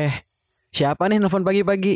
Eh, 0.00 0.16
siapa 0.72 1.12
nih 1.12 1.20
nelfon 1.20 1.44
pagi-pagi? 1.44 1.92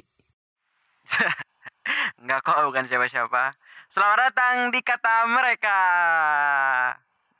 Enggak 2.21 2.45
kok, 2.45 2.61
bukan 2.69 2.84
siapa-siapa. 2.84 3.57
Selamat 3.88 4.29
datang 4.29 4.69
di 4.69 4.84
kata 4.84 5.25
mereka. 5.25 5.79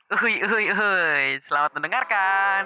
Uhuy, 0.09 0.41
uhuy, 0.41 0.73
uhuy. 0.73 1.37
Selamat 1.45 1.69
mendengarkan. 1.77 2.61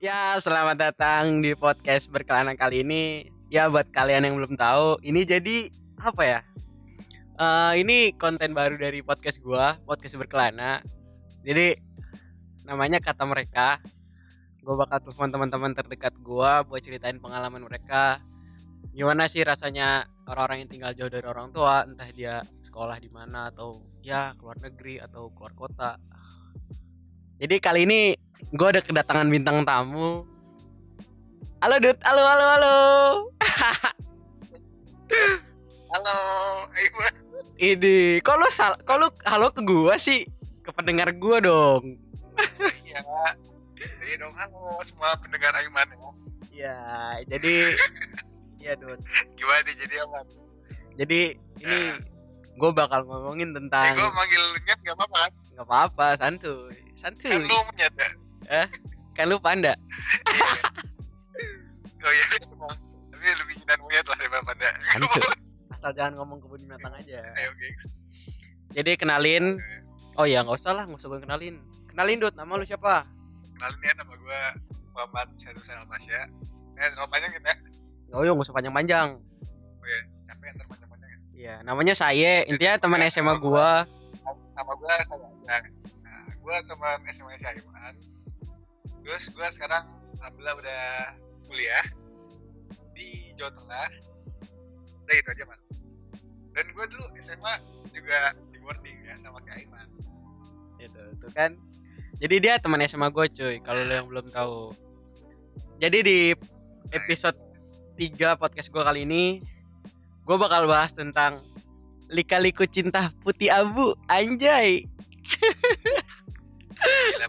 Ya, 0.00 0.40
selamat 0.40 0.80
datang 0.80 1.44
di 1.44 1.52
podcast 1.52 2.08
berkelana 2.08 2.56
kali 2.56 2.80
ini. 2.80 3.28
Ya, 3.52 3.68
buat 3.68 3.92
kalian 3.92 4.24
yang 4.24 4.40
belum 4.40 4.56
tahu, 4.56 4.96
ini 5.04 5.28
jadi 5.28 5.68
apa 6.00 6.22
ya? 6.24 6.40
Eh, 7.36 7.84
ini 7.84 8.16
konten 8.16 8.56
baru 8.56 8.80
dari 8.80 9.04
podcast 9.04 9.44
gua, 9.44 9.76
podcast 9.84 10.16
berkelana. 10.16 10.80
Jadi 11.44 11.76
namanya 12.64 12.98
kata 12.98 13.24
mereka. 13.28 13.78
Gue 14.64 14.74
bakal 14.80 14.96
telepon 15.04 15.28
teman-teman 15.28 15.76
terdekat 15.76 16.16
gua 16.24 16.64
buat 16.64 16.80
ceritain 16.80 17.20
pengalaman 17.20 17.68
mereka. 17.68 18.16
Gimana 18.96 19.28
sih 19.28 19.44
rasanya 19.44 20.08
orang-orang 20.24 20.64
yang 20.64 20.70
tinggal 20.72 20.92
jauh 20.96 21.12
dari 21.12 21.26
orang 21.28 21.52
tua, 21.52 21.84
entah 21.84 22.08
dia 22.08 22.40
sekolah 22.64 22.96
di 22.96 23.12
mana 23.12 23.52
atau 23.52 23.76
ya 24.00 24.32
keluar 24.40 24.56
negeri 24.56 25.04
atau 25.04 25.28
keluar 25.36 25.52
kota. 25.52 26.00
Jadi 27.36 27.60
kali 27.60 27.84
ini 27.84 28.00
gue 28.56 28.68
ada 28.72 28.80
kedatangan 28.80 29.28
bintang 29.28 29.68
tamu. 29.68 30.24
Halo 31.60 31.76
Dut, 31.80 32.00
halo 32.00 32.22
halo 32.24 32.44
halo. 32.48 32.76
Halo. 35.94 36.18
Ini, 37.54 38.18
kok 38.18 38.34
lu 38.34 38.50
sal, 38.50 38.74
kok 38.82 38.98
lu 38.98 39.06
halo 39.30 39.54
ke 39.54 39.62
gua 39.62 39.94
sih? 39.94 40.26
Ke 40.66 40.74
pendengar 40.74 41.14
gua 41.14 41.38
dong. 41.38 42.03
Iya. 42.84 43.00
Jadi 43.74 44.12
dong 44.16 44.34
halo 44.34 44.78
semua 44.82 45.14
pendengar 45.18 45.52
Aiman 45.54 45.88
ya. 45.90 46.10
Ya, 46.54 46.76
jadi 47.26 47.74
ya 48.58 48.72
Dut. 48.78 49.00
Gimana 49.34 49.60
nih 49.66 49.74
jadi 49.76 49.94
apa? 50.06 50.18
Jadi 50.94 51.20
ini 51.58 51.78
gue 52.54 52.70
bakal 52.70 53.02
ngomongin 53.02 53.50
Eh, 53.50 53.54
tentang 53.58 53.98
gue 53.98 54.10
manggil 54.14 54.42
nyet 54.62 54.78
gak 54.80 54.94
apa-apa 54.94 55.18
kan? 55.18 55.32
nggak 55.54 55.66
apa-apa, 55.66 56.06
santuy, 56.18 56.70
santuy. 56.94 57.30
Kan 57.34 57.42
lu 57.44 57.58
nyet 57.74 57.94
ya? 58.46 58.62
Kan 59.12 59.24
lu 59.30 59.36
panda. 59.38 59.74
Oh 62.04 62.12
iya. 62.12 62.24
Tapi 63.10 63.24
lebih 63.40 63.54
jinan 63.58 63.78
monyet 63.80 64.06
lah 64.06 64.16
daripada 64.18 64.42
panda. 64.44 64.68
Santuy. 64.78 65.22
Asal 65.74 65.90
jangan 65.92 66.12
ngomong 66.20 66.38
kebun 66.38 66.60
binatang 66.62 66.94
aja. 66.94 67.18
Ayo 67.34 67.50
gengs. 67.58 67.84
Jadi 68.70 68.90
kenalin. 68.94 69.58
Oh 70.14 70.22
ya 70.24 70.46
nggak 70.46 70.54
usah 70.54 70.78
lah, 70.78 70.84
nggak 70.86 71.00
usah 71.02 71.08
gue 71.10 71.20
kenalin. 71.26 71.58
Kenalin 71.94 72.18
Dut, 72.18 72.34
nama 72.34 72.58
lu 72.58 72.66
siapa? 72.66 73.06
Kenalin 73.54 73.78
ya 73.86 73.94
nama 74.02 74.18
gue 74.18 74.40
Muhammad 74.98 75.30
Herusan 75.46 75.78
Almasya. 75.78 76.26
Eh, 76.74 76.90
nama 76.98 77.06
panjang 77.06 77.30
kita 77.38 77.54
ya? 77.54 77.58
Oh 78.10 78.26
iya 78.26 78.34
nggak 78.34 78.50
usah 78.50 78.56
panjang-panjang. 78.58 79.14
Oh 79.78 79.86
iya, 79.86 80.02
capek 80.26 80.58
ntar 80.58 80.66
panjang-panjang 80.74 81.06
ya. 81.06 81.18
Iya, 81.38 81.54
namanya 81.62 81.94
saya. 81.94 82.42
Intinya 82.50 82.82
teman 82.82 82.98
SMA 83.06 83.38
gua. 83.38 83.86
Nama 84.58 84.72
gue 84.74 84.94
saya 85.06 85.26
aja. 85.46 85.70
Nah, 86.02 86.24
gue 86.34 86.56
teman 86.66 86.98
SMA 87.14 87.38
si 87.38 87.46
Aiman. 87.46 87.94
Terus 89.06 89.30
gue 89.30 89.46
sekarang 89.54 89.86
alhamdulillah 90.18 90.54
udah 90.66 90.84
kuliah 91.46 91.84
di 92.98 93.30
Jawa 93.38 93.54
Tengah. 93.54 93.88
Udah 94.98 95.14
itu 95.14 95.28
aja 95.30 95.44
man. 95.46 95.62
Dan 96.58 96.66
gue 96.74 96.84
dulu 96.90 97.06
SMA 97.22 97.54
juga 97.94 98.34
di 98.50 98.58
boarding 98.58 98.98
ya 99.06 99.14
sama 99.22 99.38
kayak 99.46 99.62
Aiman. 99.62 99.86
Itu, 100.82 101.02
tuh 101.22 101.30
kan. 101.30 101.54
Jadi 102.24 102.40
dia 102.40 102.56
teman 102.56 102.80
SMA 102.88 103.12
gue 103.12 103.26
cuy, 103.36 103.60
kalau 103.60 103.84
lo 103.84 103.92
yang 103.92 104.08
belum 104.08 104.32
tahu. 104.32 104.72
Jadi 105.76 105.98
di 106.00 106.18
episode 106.88 107.36
3 108.00 108.40
podcast 108.40 108.72
gue 108.72 108.80
kali 108.80 109.04
ini 109.04 109.44
gue 110.24 110.36
bakal 110.40 110.64
bahas 110.64 110.96
tentang 110.96 111.44
lika-liku 112.08 112.64
cinta 112.64 113.12
putih 113.20 113.52
abu 113.52 113.92
anjay 114.08 114.88
Gila, 116.84 117.26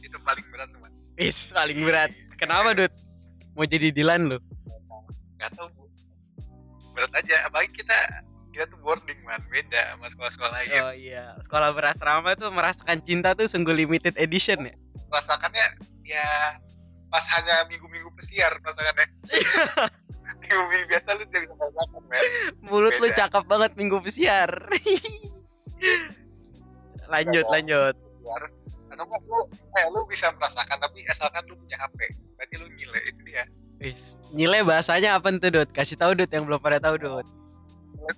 itu 0.00 0.18
paling 0.24 0.46
berat 0.52 0.68
tuh 0.72 0.80
man. 0.80 0.92
is 1.20 1.52
paling 1.52 1.80
berat 1.84 2.10
kenapa 2.40 2.72
Dut 2.72 2.92
mau 3.56 3.64
jadi 3.68 3.92
Dilan 3.92 4.36
lo 4.36 4.38
Gak 5.40 5.56
tau 5.56 5.72
bu. 5.72 5.88
Berat 6.92 7.08
aja. 7.16 7.48
Apalagi 7.48 7.80
kita 7.80 7.96
kita 8.60 8.76
tuh 8.76 8.80
boarding 8.84 9.16
man 9.24 9.40
beda 9.48 9.96
sama 9.96 10.04
sekolah-sekolah 10.12 10.52
lain. 10.52 10.68
oh 10.84 10.92
iya 10.92 11.32
sekolah 11.40 11.72
berasrama 11.72 12.36
tuh 12.36 12.52
merasakan 12.52 13.00
cinta 13.00 13.32
tuh 13.32 13.48
sungguh 13.48 13.72
limited 13.72 14.12
edition 14.20 14.68
ya 14.68 14.76
Rasakannya 15.08 15.80
ya 16.04 16.60
pas 17.08 17.24
hanya 17.40 17.64
minggu-minggu 17.72 18.12
pesiar 18.20 18.52
rasakannya. 18.60 19.08
minggu-minggu 20.44 20.86
biasa 20.92 21.08
lu 21.16 21.24
tidak 21.32 21.48
bisa 21.48 21.54
merasakan 21.56 22.02
man. 22.04 22.20
mulut 22.60 22.92
lu 23.00 23.08
Beda. 23.08 23.16
cakep 23.24 23.44
banget 23.48 23.70
minggu 23.80 23.96
pesiar 24.04 24.50
lanjut 27.16 27.44
Oh. 27.48 27.52
lanjut 27.56 27.94
Pesiar. 27.96 28.42
Atau 28.92 29.04
enggak 29.08 29.22
lu 29.24 29.40
eh 29.80 29.86
lu 29.88 30.04
bisa 30.04 30.28
merasakan 30.36 30.76
tapi 30.76 31.00
asalkan 31.08 31.48
lu 31.48 31.56
punya 31.56 31.80
HP. 31.80 32.12
Berarti 32.36 32.54
lu 32.60 32.68
nilai 32.76 33.02
itu 33.08 33.20
dia. 33.24 33.44
Wis, 33.80 34.20
nilai 34.36 34.60
bahasanya 34.60 35.16
apa 35.16 35.32
tuh 35.40 35.48
Dut 35.48 35.72
kasih 35.72 35.96
tahu 35.96 36.12
Dut 36.12 36.28
yang 36.28 36.44
belum 36.44 36.60
pada 36.60 36.76
tahu 36.76 37.00
Dut 37.00 37.24
Nilai 37.96 38.12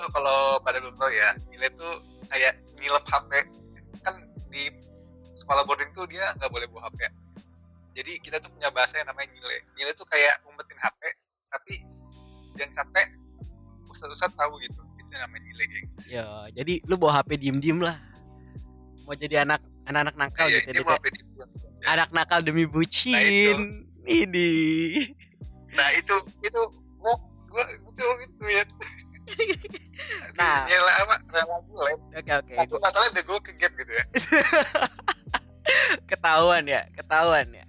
tuh 0.00 0.10
kalau 0.16 0.38
pada 0.64 0.80
belum 0.80 0.96
tahu 0.96 1.10
ya, 1.12 1.28
nilai 1.52 1.68
tuh 1.76 2.00
kayak 2.32 2.56
nilep 2.80 3.04
HP. 3.04 3.30
Kan 4.00 4.14
di 4.48 4.72
sekolah 5.36 5.62
boarding 5.68 5.92
tuh 5.92 6.08
dia 6.08 6.24
nggak 6.40 6.50
boleh 6.50 6.66
bawa 6.72 6.88
HP. 6.88 7.08
Jadi 8.00 8.12
kita 8.22 8.40
tuh 8.40 8.48
punya 8.54 8.70
bahasa 8.72 8.96
yang 9.02 9.08
namanya 9.12 9.28
nilai. 9.34 9.58
Nilai 9.76 9.92
tuh 9.98 10.06
kayak 10.08 10.40
ngumpetin 10.46 10.78
HP, 10.78 11.00
tapi 11.50 11.74
jangan 12.56 12.72
sampai 12.84 13.02
ustadz-ustadz 13.90 14.36
tahu 14.38 14.56
gitu. 14.62 14.80
Itu 14.96 15.12
namanya 15.12 15.42
nilai, 15.44 15.66
gengs. 15.68 16.00
Ya, 16.06 16.26
jadi 16.54 16.80
lu 16.86 16.96
bawa 16.96 17.20
HP 17.20 17.36
diem-diem 17.42 17.82
lah. 17.82 17.98
Mau 19.04 19.18
jadi 19.18 19.42
anak 19.42 19.60
anak-anak 19.90 20.14
nakal 20.16 20.46
Iya, 20.46 20.70
gitu 20.70 20.86
ya. 20.86 20.94
HP 20.94 21.04
di 21.12 21.22
bulan. 21.34 21.48
Anak 21.88 22.08
nakal 22.14 22.40
demi 22.46 22.64
bucin. 22.64 23.90
Ini. 24.06 24.50
Nah 25.74 25.88
itu 25.98 26.14
itu 26.42 26.60
gua 26.98 27.14
gua 27.50 27.64
itu 27.74 28.06
itu 28.26 28.44
ya. 28.48 28.64
Nah. 30.32 30.64
nilai 30.64 30.94
apa? 31.00 31.14
Rela 31.28 31.56
nilai. 31.62 31.94
Oke 32.14 32.32
oke, 32.34 32.54
Tapi 32.54 32.72
masalahnya 32.78 33.10
udah 33.12 33.24
gue 33.24 33.38
ke 33.44 33.52
game 33.54 33.74
gitu 33.76 33.92
ya. 33.92 34.04
ketahuan 36.10 36.62
ya, 36.64 36.82
ketahuan 36.92 37.46
ya. 37.48 37.64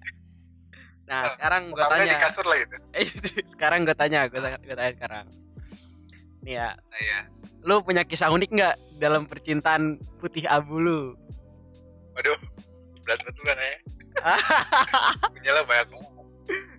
Nah, 1.06 1.22
Nah, 1.22 1.24
sekarang 1.36 1.62
gua 1.70 1.84
Pertamanya 1.84 2.02
di 2.02 2.10
tanya. 2.10 2.24
kasur 2.24 2.46
lah 2.46 2.58
gitu. 2.58 2.76
sekarang 3.54 3.80
gua 3.84 3.94
tanya, 3.94 4.20
gua 4.28 4.40
tanya, 4.42 4.58
gua 4.58 4.76
tanya 4.76 4.92
sekarang. 4.96 5.26
Nih 6.42 6.54
ya, 6.56 6.70
Nah 6.74 7.02
ya. 7.04 7.20
lu 7.62 7.74
punya 7.82 8.02
kisah 8.02 8.30
unik 8.30 8.50
nggak 8.50 8.76
dalam 8.98 9.22
percintaan 9.26 9.98
putih 10.18 10.46
abu 10.48 10.78
lu? 10.78 11.00
Waduh. 12.16 12.38
Berat 13.02 13.20
betulan 13.24 13.58
ya. 13.58 13.74
Punya 15.32 15.52
lah 15.52 15.64
banyak 15.64 15.88
banget. 15.90 16.12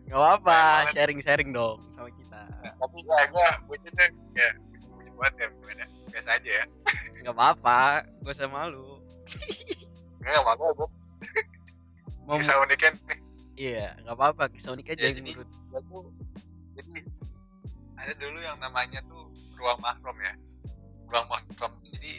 Gak 0.07 0.19
apa, 0.19 0.39
banget. 0.45 0.93
sharing-sharing 0.93 1.51
dong 1.51 1.81
sama 1.89 2.09
kita. 2.13 2.41
Nah, 2.61 2.73
tapi 2.79 2.97
ya 3.01 3.23
gue 3.27 3.47
bucinnya 3.67 4.07
ya 4.33 4.49
bucin 5.13 5.21
banget 5.21 5.35
ya 5.37 5.47
gimana. 5.53 5.85
Biasa 6.09 6.29
aja 6.37 6.51
ya. 6.51 6.65
Gak 7.23 7.35
apa-apa, 7.35 7.81
gak 8.25 8.33
usah 8.33 8.49
malu. 8.49 9.01
Enggak 10.21 10.43
malu 10.45 10.65
gue. 10.75 10.89
Mau 12.23 12.39
Kisah 12.39 12.57
uniknya 12.63 12.91
nih. 13.11 13.19
Iya, 13.53 13.87
nggak 14.01 14.17
apa-apa. 14.17 14.45
Kisah 14.49 14.73
unik 14.73 14.87
aja 14.89 15.01
Ya, 15.03 15.07
yang 15.11 15.17
jadi- 15.21 15.35
menurut. 15.37 15.51
Gue 15.69 15.81
tuh 15.85 16.03
jadi 16.73 16.93
ada 17.99 18.13
dulu 18.17 18.39
yang 18.41 18.59
namanya 18.59 18.99
tuh 19.07 19.29
ruang 19.55 19.79
mahrum 19.79 20.17
ya. 20.19 20.35
Ruang 21.07 21.27
mahrum. 21.29 21.73
Jadi 21.93 22.13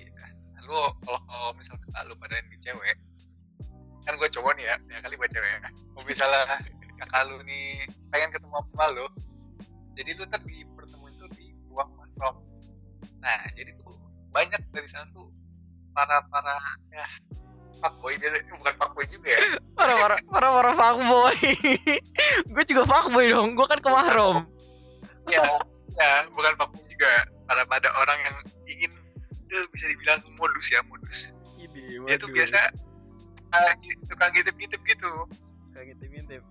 lu 0.63 0.79
kalau 1.03 1.51
misalnya 1.59 1.99
lu 2.07 2.15
pada 2.15 2.39
ini 2.39 2.55
cewek 2.55 2.95
kan 4.03 4.15
gue 4.15 4.29
cowok 4.31 4.55
nih 4.55 4.63
ya 4.63 4.75
ya 4.87 4.97
kali 4.99 5.15
gue 5.15 5.27
cewek 5.27 5.49
ya 5.51 5.59
kalau 5.59 6.03
misalnya 6.07 6.55
kakak 6.95 7.21
lu 7.27 7.35
nih 7.43 7.83
pengen 8.07 8.31
ketemu 8.31 8.55
sama 8.71 8.85
lu 8.95 9.05
jadi 9.91 10.15
lu 10.15 10.23
ntar 10.23 10.39
dipertemuin 10.39 11.15
tuh 11.19 11.27
di 11.35 11.51
ruang 11.67 11.91
mahrum 11.99 12.35
nah 13.23 13.39
jadi 13.55 13.71
tuh 13.79 13.95
banyak 14.29 14.59
dari 14.69 14.87
sana 14.87 15.07
tuh 15.15 15.31
para 15.95 16.19
para 16.27 16.59
ya 16.91 17.05
fuckboy 17.79 18.19
dia 18.19 18.35
bukan 18.59 18.73
fuckboy 18.75 19.05
juga 19.07 19.31
ya 19.33 19.39
Para 19.79 19.93
para 19.97 20.15
para 20.29 20.47
para 20.53 20.71
fuckboy. 20.77 21.33
gue 22.53 22.63
juga 22.69 22.83
fuckboy 22.85 23.25
dong. 23.25 23.57
Gue 23.57 23.65
kan 23.65 23.81
ke 23.81 23.89
mahrum. 23.89 24.45
ya 25.27 25.43
ya 25.97 26.09
bukan 26.29 26.53
fuckboy 26.55 26.83
juga 26.85 27.09
para 27.49 27.65
pada 27.65 27.89
orang 27.97 28.19
yang 28.21 28.37
ingin 28.69 28.91
dia 29.49 29.65
bisa 29.69 29.85
dibilang 29.89 30.21
modus 30.37 30.69
ya 30.69 30.79
modus 30.87 31.33
Ini, 31.57 31.99
dia 32.05 32.15
tuh 32.17 32.29
biasa 32.31 32.57
uh, 33.51 33.71
tukang 34.09 34.31
ngintip-ngintip 34.33 34.81
gitu 34.83 35.09
Suka 35.69 35.81
ngintip-ngintip. 35.85 36.41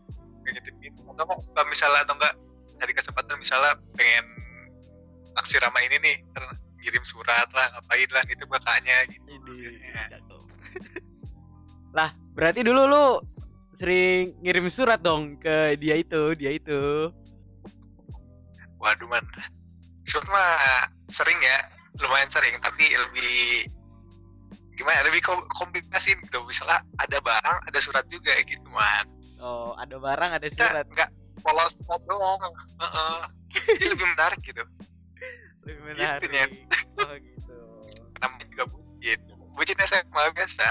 ngintip-ngintip 0.42 1.04
atau 1.10 1.25
nggak 1.26 1.38
kalau 1.54 1.66
misalnya 1.66 2.00
atau 2.06 2.14
enggak 2.18 2.34
cari 2.78 2.92
kesempatan 2.94 3.36
misalnya 3.38 3.72
pengen 3.94 4.26
naksir 5.34 5.62
sama 5.62 5.78
ini 5.82 5.96
nih 6.02 6.16
ntar 6.34 6.44
kirim 6.92 7.08
surat 7.08 7.48
lah 7.50 7.72
ngapain 7.72 8.10
lah 8.12 8.22
gitu 8.28 8.44
kakaknya 8.44 8.96
gitu 9.08 9.32
Ya. 9.56 10.04
lah, 11.96 12.10
Berarti 12.32 12.60
dulu 12.60 12.84
lu 12.84 13.04
sering 13.72 14.36
ngirim 14.40 14.68
surat 14.68 15.00
dong 15.00 15.36
ke 15.36 15.76
dia 15.76 15.96
itu, 15.96 16.36
dia 16.36 16.52
itu. 16.52 17.08
waduh 18.76 19.06
man 19.06 19.24
surat 20.04 20.26
mah 20.26 20.84
sering 21.06 21.38
ya 21.38 21.64
lumayan 21.96 22.26
sering 22.28 22.58
tapi 22.58 22.82
lebih 22.90 23.62
gimana 24.74 25.06
lebih 25.06 25.22
kom 25.22 25.38
kombinasi 25.54 26.18
gitu 26.18 26.42
misalnya 26.42 26.82
ada 26.98 27.16
barang 27.16 27.58
ada 27.62 27.78
surat 27.78 28.04
juga 28.08 28.36
gitu 28.42 28.68
man 28.68 29.08
Oh, 29.38 29.74
ada 29.74 29.98
barang, 29.98 30.30
ada 30.34 30.46
surat. 30.50 30.86
nggak 30.88 31.10
polos 31.40 31.74
doang 32.04 32.38
Heeh. 32.76 33.18
jadi 33.74 33.86
lebih 33.90 34.06
menarik 34.08 34.38
gitu 34.40 34.62
Lebih 35.62 35.73
Gitu, 35.73 35.82
menarik. 35.85 36.29
Nyet. 36.29 36.50
Oh, 36.99 37.14
gitu. 37.14 37.55
namanya 38.19 38.44
juga 38.49 38.64
bucin 38.69 39.19
bucin 39.53 39.79
SMA 39.82 40.23
biasa 40.31 40.67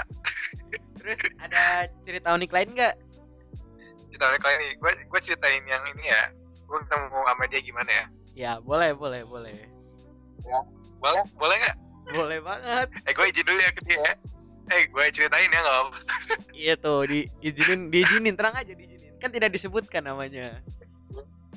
Terus 0.96 1.20
ada 1.38 1.62
cerita 2.00 2.28
unik 2.30 2.50
lain 2.50 2.68
nggak? 2.72 2.94
cerita 4.06 4.24
mereka 4.26 4.48
ini 4.54 4.68
gue 4.74 4.92
gue 5.02 5.20
ceritain 5.20 5.60
yang 5.62 5.80
ini 5.90 6.04
ya 6.06 6.22
gue 6.62 6.78
ketemu 6.78 7.18
sama 7.22 7.44
dia 7.46 7.60
gimana 7.60 7.90
ya 7.90 8.06
Ya, 8.32 8.52
boleh, 8.58 8.92
boleh, 8.92 9.20
boleh. 9.22 9.52
boleh 10.98 11.22
boleh 11.34 11.56
nggak 11.58 11.76
Boleh 12.10 12.38
banget. 12.40 12.86
eh 13.02 13.12
gue 13.12 13.26
izin 13.26 13.44
dulu 13.44 13.58
ya 13.58 13.70
ke 13.70 13.80
dia 13.84 13.98
ya. 13.98 14.12
eh 14.70 14.82
gue 14.86 15.04
ceritain 15.10 15.46
ya 15.46 15.60
nggak 15.60 15.78
apa 15.78 15.96
Iya 16.52 16.74
tuh, 16.76 17.04
diizinin, 17.04 17.88
diizinin, 17.88 18.32
tenang 18.32 18.54
aja 18.54 18.70
diizinin. 18.70 19.12
Kan 19.16 19.28
tidak 19.28 19.50
disebutkan 19.50 20.02
namanya. 20.02 20.60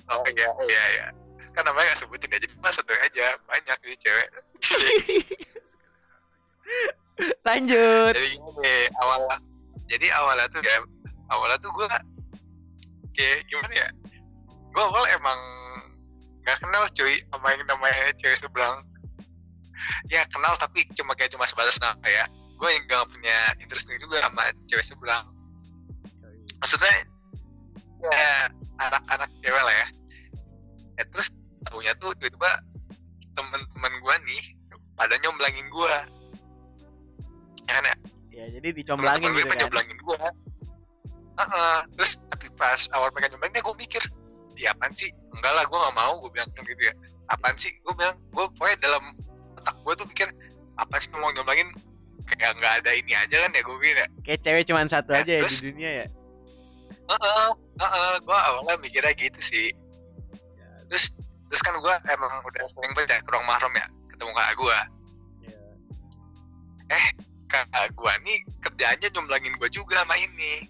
oh 0.06 0.26
iya 0.28 0.50
iya 0.62 0.84
iya 0.92 1.08
kan 1.56 1.63
namanya 1.63 1.96
nggak 1.96 2.02
sebutin 2.04 2.30
jadi 2.30 2.48
mas 2.60 2.75
satu 2.75 2.92
aja 2.92 3.40
banyak 3.48 3.78
nih 3.88 3.98
cewek. 4.04 4.28
Lanjut. 7.48 8.12
jadi 8.12 8.30
gini 8.36 8.75
awalnya 9.00 9.38
jadi 9.88 10.07
awalnya 10.19 10.52
tuh 10.52 10.60
ya 10.60 10.84
awalnya 11.31 11.57
tuh 11.63 11.72
gue 11.72 11.88
kayak 13.16 13.48
gimana 13.48 13.72
ya 13.72 13.90
gue 14.52 14.84
awal 14.84 15.06
emang 15.16 15.40
nggak 16.44 16.60
kenal 16.60 16.84
cuy 16.92 17.16
sama 17.31 17.48
yang 17.56 17.63
namanya 17.63 18.12
cewek 18.19 18.36
seberang 18.36 18.84
ya 20.12 20.28
kenal 20.28 20.60
tapi 20.60 20.84
cuma 20.98 21.16
kayak 21.16 21.31
cuma 21.31 21.48
sebatas 21.48 21.80
nama 21.80 22.08
ya. 22.08 22.25
Gue 22.56 22.72
yang 22.72 22.84
nggak 22.88 23.08
punya 23.12 23.38
interest 23.60 23.88
juga 24.00 24.24
sama 24.24 24.51
cewek 24.68 24.84
seberang 24.84 25.25
maksudnya 26.60 26.94
ya 28.01 28.50
anak-anak 28.81 29.30
cewek 29.46 29.62
lah 29.63 29.75
ya. 29.75 29.88
Ya 30.96 31.04
terus 31.12 31.30
tahunya 31.65 31.94
tuh 31.97 32.12
tiba-tiba 32.15 32.51
temen-temen 33.31 33.94
gue 33.95 34.15
nih 34.23 34.44
pada 34.94 35.15
nyomblangin 35.17 35.67
gue 35.67 35.94
ya 37.65 37.73
kan 37.73 37.85
ya 37.85 37.95
Ya, 38.35 38.45
jadi 38.51 38.67
dicomblangin 38.73 39.31
gitu 39.31 39.47
kan. 39.47 39.57
nyomblangin 39.57 39.95
gue 39.97 40.17
Heeh. 41.35 41.77
terus 41.94 42.12
tapi 42.29 42.47
pas 42.53 42.79
awal 42.91 43.07
mereka 43.09 43.31
nyomblangin 43.31 43.59
gue 43.59 43.75
mikir 43.77 44.03
ya 44.56 44.71
apaan 44.71 44.91
sih 44.94 45.07
enggak 45.33 45.51
lah 45.51 45.63
gue 45.63 45.77
gak 45.77 45.95
mau 45.95 46.13
gue 46.17 46.31
bilang 46.31 46.47
kan 46.51 46.63
gitu 46.63 46.81
ya 46.81 46.94
apaan 47.27 47.56
sih 47.56 47.71
gue 47.75 47.94
bilang 47.94 48.15
gue 48.29 48.45
pokoknya 48.53 48.77
dalam 48.81 49.03
otak 49.56 49.75
gue 49.77 49.94
tuh 49.95 50.07
pikir 50.07 50.27
apa 50.75 50.95
sih 50.95 51.12
mau 51.12 51.27
nyomblangin 51.29 51.71
kayak 52.25 52.56
nggak 52.56 52.73
ada 52.79 52.91
ini 52.91 53.12
aja 53.13 53.35
kan 53.38 53.51
ya 53.51 53.62
gue 53.62 53.77
bilang 53.77 54.00
ya 54.01 54.07
Kayak 54.21 54.39
cewek 54.41 54.63
cuma 54.65 54.83
satu 54.85 55.12
Ya, 55.12 55.19
aja 55.21 55.31
ya 55.31 55.41
terus? 55.44 55.56
di 55.56 55.69
dunia 55.69 55.91
ya. 55.94 56.06
Heeh, 57.06 57.50
heeh, 57.77 58.13
gue 58.19 58.38
awalnya 58.39 58.75
mikirnya 58.81 59.13
gitu 59.13 59.38
sih. 59.39 59.69
Terus, 60.88 61.13
terus 61.56 61.72
kan 61.72 61.80
gue 61.80 61.96
emang 62.12 62.44
udah 62.44 62.68
sering 62.68 62.92
banget 63.00 63.16
ya 63.16 63.19
ke 63.24 63.31
ruang 63.31 63.48
mahram 63.48 63.72
ya, 63.80 63.88
ketemu 64.12 64.31
kakak 64.36 64.56
gue. 64.60 64.78
Iya. 65.48 67.00
Kakak 67.48 67.86
gue 67.96 68.13
nih 68.28 68.38
kerjaannya 68.60 69.07
nyomblangin 69.16 69.56
gue 69.56 69.69
juga 69.72 70.04
sama 70.04 70.19
ini. 70.19 70.68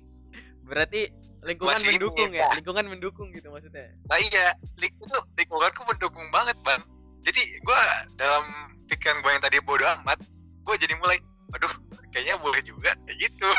Berarti 0.62 1.10
lingkungan 1.42 1.74
Masih 1.74 1.90
ini, 1.90 1.98
mendukung 1.98 2.30
ya, 2.38 2.46
Pak. 2.46 2.54
lingkungan 2.62 2.86
mendukung 2.86 3.28
gitu 3.34 3.50
maksudnya. 3.50 3.90
Nah 4.06 4.18
iya, 4.30 4.54
ling 4.78 4.94
itu 4.94 5.18
lingkunganku 5.42 5.82
mendukung 5.90 6.28
banget 6.30 6.58
bang. 6.62 6.82
Jadi 7.26 7.42
gue 7.66 7.80
dalam 8.22 8.46
pikiran 8.86 9.26
gue 9.26 9.32
yang 9.34 9.42
tadi 9.42 9.58
bodoh 9.66 9.90
amat, 10.06 10.22
gue 10.70 10.76
jadi 10.78 10.94
mulai, 11.02 11.18
aduh 11.50 11.74
kayaknya 12.14 12.38
boleh 12.46 12.62
juga 12.62 12.94
kayak 13.10 13.18
gitu. 13.26 13.50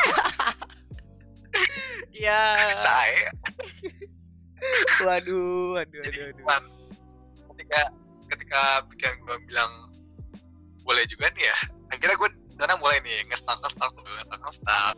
Iya. 2.17 2.59
Saya 2.81 3.29
Waduh, 5.05 5.77
waduh, 5.77 6.01
waduh, 6.01 6.23
waduh. 6.43 6.76
Ketika 7.67 7.81
ketika 8.27 8.61
pikiran 8.87 9.15
gue 9.19 9.37
bilang 9.45 9.71
boleh 10.81 11.03
juga 11.05 11.27
nih 11.31 11.45
ya, 11.45 11.57
akhirnya 11.91 12.15
gue 12.15 12.29
sana 12.55 12.73
mulai 12.79 13.03
nih 13.03 13.27
ngestak 13.27 13.59
ngestak 13.59 13.89
tuh 13.91 14.03
ngestak 14.03 14.39
ngestak. 14.39 14.95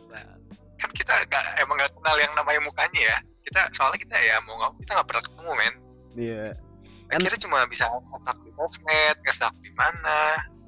kan 0.80 0.90
kita 0.96 1.12
gak, 1.28 1.44
emang 1.60 1.76
gak 1.76 1.92
kenal 1.92 2.16
yang 2.16 2.32
namanya 2.32 2.60
mukanya 2.64 3.00
ya 3.04 3.16
kita 3.44 3.68
soalnya 3.70 4.00
kita 4.00 4.16
ya 4.16 4.40
mau 4.48 4.56
nggak 4.56 4.80
kita 4.80 4.90
nggak 4.96 5.08
pernah 5.12 5.22
ketemu 5.26 5.50
men 5.52 5.74
Iya. 6.10 6.44
Kan- 7.06 7.20
akhirnya 7.20 7.40
cuma 7.42 7.58
bisa 7.66 7.84
ngestak 7.84 8.36
di 8.40 8.50
sosmed 8.54 9.16
ngestak 9.20 9.52
di 9.60 9.70
mana 9.74 10.18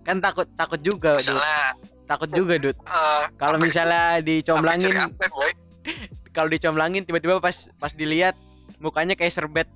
Kan 0.02 0.18
takut 0.18 0.50
takut 0.52 0.82
juga, 0.82 1.14
misalnya 1.14 1.78
Takut 2.10 2.26
juga, 2.28 2.58
Dut. 2.58 2.74
eh, 2.74 3.24
Kalau 3.38 3.56
misalnya 3.56 4.18
dicomblangin, 4.18 4.90
kalau 6.36 6.50
dicomblangin 6.50 7.06
tiba-tiba 7.06 7.38
pas 7.38 7.70
pas 7.78 7.94
dilihat 7.94 8.34
mukanya 8.82 9.14
kayak 9.14 9.30
serbet. 9.30 9.70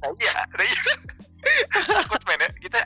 Nah, 0.00 0.10
iya 0.16 0.32
nah, 0.48 0.64
iya. 0.64 0.82
Takut 2.00 2.22
men 2.24 2.40
ya. 2.40 2.50
Kita 2.58 2.80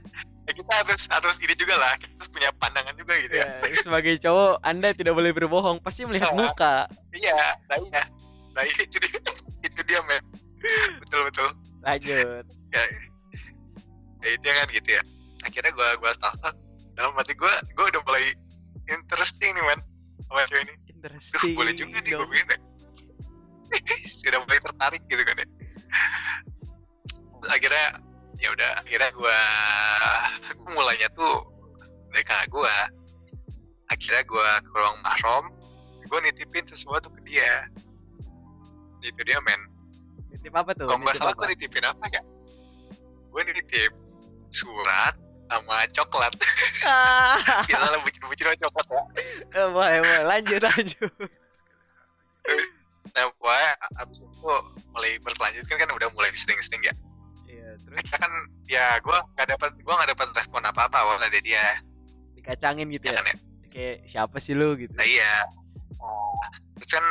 ya 0.45 0.53
kita 0.53 0.73
harus 0.83 1.03
harus 1.09 1.37
ini 1.39 1.55
juga 1.55 1.75
lah. 1.75 1.95
Kita 1.97 2.11
harus 2.13 2.31
punya 2.31 2.51
pandangan 2.59 2.95
juga 2.95 3.15
gitu 3.19 3.35
ya, 3.35 3.47
Ya, 3.63 3.75
sebagai 3.79 4.15
cowok, 4.19 4.61
Anda 4.61 4.93
tidak 4.93 5.15
boleh 5.15 5.33
berbohong, 5.33 5.79
pasti 5.81 6.05
melihat 6.05 6.31
Ah. 6.31 6.37
muka. 6.37 6.75
iya 7.13 7.39
nah 7.67 7.79
iya. 7.81 8.03
Nah 8.53 8.63
iya, 8.63 8.83
itu 8.83 8.97
dia. 8.99 9.19
Itu 9.67 9.81
dia 9.83 10.01
men. 10.05 10.21
Betul 11.01 11.25
betul. 11.27 11.49
Lanjut. 11.81 12.45
ya, 12.69 12.83
ya 14.21 14.29
itu 14.31 14.45
kan 14.45 14.69
gitu 14.71 14.91
ya. 14.93 15.03
Akhirnya 15.43 15.73
gua 15.73 15.89
gua 15.99 16.13
start 16.13 16.37
dalam 16.95 17.13
hati 17.17 17.33
gua 17.35 17.53
gua 17.73 17.89
udah 17.89 18.03
mulai 18.05 18.33
interesting 18.87 19.53
nih 19.53 19.65
man 19.65 19.81
sama 20.25 20.45
cewek 20.47 20.65
ini. 20.65 20.75
Duh, 20.75 21.13
Interesting. 21.13 21.53
boleh 21.53 21.73
juga 21.77 22.01
nih 22.01 22.13
gue 22.13 22.25
begini 22.25 22.57
sudah 24.21 24.41
mulai 24.41 24.57
tertarik 24.57 25.03
gitu 25.05 25.21
kan 25.21 25.37
ya 25.37 25.47
akhirnya 27.51 28.01
ya 28.39 28.49
udah 28.51 28.71
akhirnya 28.83 29.11
gua 29.15 29.39
gua 30.59 30.71
mulainya 30.75 31.09
tuh 31.15 31.45
dari 32.11 32.25
kakak 32.27 32.49
gua. 32.51 32.75
Akhirnya 33.93 34.23
gua 34.27 34.49
ke 34.65 34.71
ruang 34.73 34.99
mahram 35.05 35.45
gua 36.09 36.19
nitipin 36.25 36.65
sesuatu 36.69 37.09
ke 37.13 37.21
dia. 37.27 37.69
Itu 39.05 39.21
dia 39.25 39.39
men. 39.45 39.61
Nitip 40.33 40.55
apa 40.57 40.73
tuh? 40.77 40.89
kalau 40.89 41.01
nggak 41.03 41.17
salah 41.17 41.35
gua 41.37 41.47
nitipin 41.49 41.85
apa 41.85 42.05
ya? 42.11 42.23
Gua 43.31 43.43
nitip 43.45 43.93
surat 44.51 45.15
sama 45.51 45.77
coklat. 45.93 46.33
Kita 47.69 47.87
lah 47.87 48.01
bucin-bucin 48.01 48.45
sama 48.49 48.57
coklat 48.59 48.87
ya. 48.89 49.03
Eh, 49.61 49.69
boleh, 49.71 49.99
boleh. 50.01 50.23
Lanjut, 50.25 50.61
lanjut. 50.63 51.13
nah 53.15 53.31
pokoknya 53.39 53.71
abis 54.03 54.19
itu 54.21 54.53
mulai 54.91 55.13
berkelanjut 55.23 55.65
kan 55.71 55.77
kan 55.79 55.91
udah 55.95 56.09
mulai 56.19 56.35
sering-sering 56.35 56.83
ya 56.83 56.91
terus? 57.79 58.01
Kan 58.11 58.33
ya 58.71 58.99
gue 59.01 59.19
nggak 59.37 59.49
dapat 59.57 59.71
gue 59.79 59.95
nggak 59.95 60.11
dapat 60.17 60.29
respon 60.37 60.63
apa 60.65 60.87
apa 60.89 60.97
awal 61.03 61.17
dari 61.21 61.41
dia. 61.45 61.81
Dikacangin 62.39 62.89
gitu 62.93 63.11
ya? 63.11 63.13
Ya. 63.13 63.17
kan 63.19 63.27
ya. 63.27 63.37
Kayak 63.75 63.97
siapa 64.07 64.37
sih 64.39 64.55
lu 64.55 64.79
gitu. 64.79 64.95
nah 64.95 65.07
iya. 65.07 65.47
Nah, 65.99 66.51
terus 66.79 66.91
kan 66.95 67.05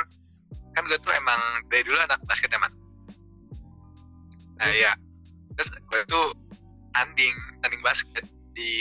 kan 0.74 0.84
gue 0.88 1.00
tuh 1.04 1.14
emang 1.14 1.42
dari 1.70 1.84
dulu 1.86 1.98
anak 2.00 2.20
basket 2.26 2.50
emang 2.56 2.72
nah 4.58 4.70
Terus? 4.70 4.80
iya. 4.80 4.92
Terus 5.54 5.70
gue 5.76 6.02
tuh 6.10 6.26
tanding 6.94 7.36
tanding 7.62 7.82
basket 7.82 8.26
di 8.54 8.72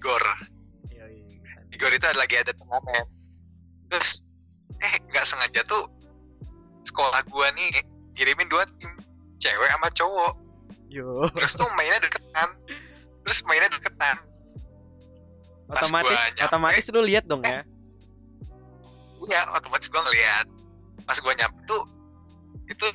gor. 0.00 0.20
Iya, 0.92 1.08
iya. 1.08 1.56
di 1.68 1.76
gor 1.76 1.92
itu 1.92 2.04
ada 2.04 2.20
lagi 2.20 2.36
ada 2.36 2.52
turnamen. 2.56 3.04
Terus 3.90 4.22
eh 4.80 4.92
nggak 5.12 5.26
sengaja 5.28 5.60
tuh 5.68 5.88
sekolah 6.88 7.20
gue 7.28 7.46
nih 7.56 7.70
kirimin 8.16 8.48
dua 8.48 8.64
tim 8.80 8.92
cewek 9.40 9.68
sama 9.72 9.88
cowok 9.92 10.32
Yo, 10.90 11.30
terus 11.38 11.54
tuh 11.54 11.70
mainnya 11.78 12.02
deketan. 12.02 12.50
Terus 13.22 13.38
mainnya 13.46 13.70
deketan. 13.78 14.16
Pas 15.70 15.86
otomatis 15.86 16.18
gua 16.18 16.26
nyampe- 16.34 16.46
otomatis 16.50 16.84
lu 16.90 17.02
lihat 17.06 17.24
dong 17.30 17.42
ya. 17.46 17.62
iya 19.30 19.46
otomatis 19.54 19.86
gue 19.86 20.00
ngeliat. 20.02 20.46
Pas 21.06 21.14
gue 21.14 21.32
nyampe 21.38 21.58
tuh 21.70 21.82
itu 22.66 22.86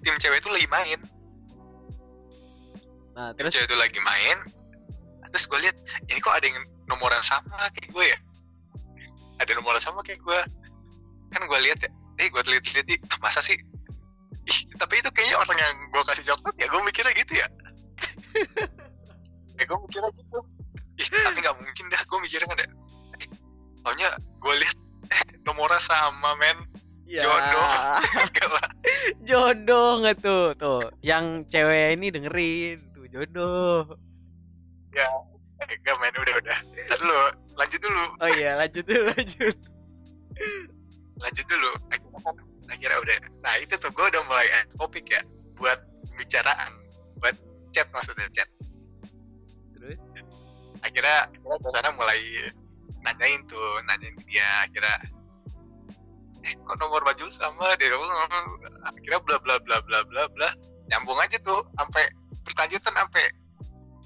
tim 0.00 0.16
cewek 0.16 0.40
itu 0.40 0.48
lagi 0.48 0.68
main. 0.72 0.98
Nah, 3.12 3.36
tim 3.36 3.44
terus? 3.44 3.52
cewek 3.52 3.68
itu 3.68 3.76
lagi 3.76 4.00
main. 4.00 4.36
Terus 5.28 5.44
gue 5.44 5.58
lihat 5.60 5.76
ini 6.08 6.18
kok 6.24 6.32
ada 6.32 6.48
yang 6.48 6.56
nomoran 6.88 7.20
sama 7.20 7.68
kayak 7.76 7.92
gue 7.92 8.04
ya? 8.16 8.18
Ada 9.44 9.60
nomoran 9.60 9.82
sama 9.84 10.00
kayak 10.00 10.24
gue 10.24 10.40
kan 11.36 11.40
gue 11.44 11.58
lihat 11.68 11.84
ya. 11.84 11.90
Eh 12.16 12.32
gue 12.32 12.40
lihat 12.48 12.64
lihat 12.72 13.12
ah, 13.12 13.20
masa 13.20 13.44
sih 13.44 13.60
Ih, 13.60 13.71
tapi 14.80 14.94
itu 14.98 15.08
kayaknya 15.14 15.36
orang 15.38 15.58
yang 15.58 15.74
gue 15.90 16.02
kasih 16.06 16.24
coklat 16.34 16.54
ya 16.58 16.66
gue 16.68 16.80
mikirnya 16.82 17.14
gitu 17.16 17.32
ya. 17.38 17.46
Eh 19.60 19.64
gue 19.68 19.78
mikirnya 19.84 20.10
gitu. 20.16 20.38
Ih, 20.96 21.08
tapi 21.08 21.38
nggak 21.44 21.56
mungkin 21.60 21.84
dah 21.92 22.00
gue 22.04 22.18
mikirnya 22.24 22.46
kan 22.48 22.56
deh, 22.60 22.70
soalnya 23.84 24.08
gue 24.16 24.54
lihat 24.60 24.76
eh 25.12 25.22
nomornya 25.44 25.80
sama 25.82 26.32
men. 26.40 26.58
Ya. 27.12 27.28
jodoh. 27.28 27.68
Jodoh 29.28 30.00
nggak 30.00 30.16
tuh? 30.24 30.56
Tuh 30.56 30.80
yang 31.04 31.44
cewek 31.44 32.00
ini 32.00 32.08
dengerin. 32.08 32.80
Tuh 32.96 33.04
jodoh. 33.12 33.84
Ya 34.96 35.04
eh, 35.60 35.76
enggak 35.76 35.96
men 36.00 36.14
udah 36.16 36.34
udah. 36.40 36.58
Ntar 36.88 36.96
dulu 36.96 37.16
lanjut 37.60 37.80
dulu. 37.84 38.04
Oh 38.16 38.30
iya 38.32 38.56
lanjut 38.56 38.84
dulu 38.88 39.04
lanjut. 39.12 39.56
Lanjut 41.20 41.46
dulu. 41.52 41.70
Akhirnya 41.92 42.20
kan 42.24 42.36
akhirnya 42.70 42.98
udah. 43.02 43.16
Nah 43.42 43.54
itu 43.58 43.74
tuh 43.78 43.90
gue 43.90 44.06
udah 44.12 44.22
mulai 44.26 44.46
eh, 44.50 44.64
topik 44.78 45.06
ya 45.08 45.22
buat 45.58 45.78
pembicaraan, 46.12 46.72
buat 47.18 47.34
chat 47.72 47.86
maksudnya 47.90 48.28
chat. 48.34 48.48
terus 49.74 49.98
Akhirnya 50.82 51.30
dari 51.30 51.68
sana 51.70 51.90
mulai 51.94 52.20
nanyain 53.06 53.40
tuh, 53.46 53.82
nanyain 53.86 54.14
ke 54.18 54.24
dia. 54.26 54.66
Akhirnya 54.66 54.98
eh 56.42 56.54
kok 56.66 56.76
nomor 56.82 57.06
baju 57.06 57.30
sama 57.30 57.78
dia 57.78 57.94
akhirnya 58.82 59.20
bla 59.22 59.38
bla 59.38 59.56
bla 59.62 59.78
bla 59.86 60.02
bla 60.10 60.22
bla 60.26 60.48
nyambung 60.90 61.18
aja 61.22 61.38
tuh 61.46 61.62
sampai 61.78 62.10
berlanjutan 62.42 62.94
sampai 62.98 63.24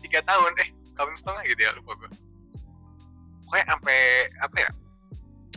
tiga 0.04 0.20
tahun 0.28 0.52
eh 0.60 0.68
tahun 0.92 1.12
setengah 1.16 1.42
gitu 1.48 1.60
ya 1.64 1.72
lupa 1.80 1.96
gue 1.96 2.10
pokoknya 3.48 3.64
sampai 3.72 4.00
apa 4.44 4.56
ya 4.60 4.70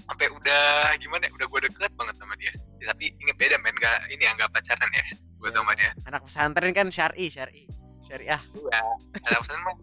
sampai 0.08 0.26
udah 0.32 0.68
gimana 1.04 1.24
ya, 1.28 1.32
udah 1.36 1.48
gue 1.52 1.60
deket 1.68 1.92
banget 2.00 2.16
sama 2.16 2.34
dia 2.40 2.54
Ya, 2.80 2.96
tapi 2.96 3.12
inget 3.20 3.36
beda 3.36 3.60
men. 3.60 3.76
Gak 3.78 4.08
ini 4.12 4.24
ya 4.24 4.32
nggak 4.36 4.52
pacaran 4.52 4.90
ya. 4.96 5.06
Gue 5.40 5.50
sama 5.56 5.72
dia 5.76 5.92
anak 6.08 6.22
pesantren 6.28 6.72
kan 6.76 6.88
syari 6.92 7.32
syari. 7.32 7.64
Syariah. 8.04 8.42
Dua 8.56 8.80
ada 9.24 9.38
pesan 9.40 9.60
mah 9.64 9.76